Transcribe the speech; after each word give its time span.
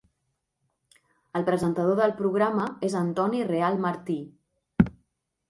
El 1.39 1.45
presentador 1.49 1.99
del 1.99 2.15
programa 2.23 2.65
és 2.89 2.97
Antoni 3.03 3.45
Real 3.53 3.79
Martí. 3.87 4.19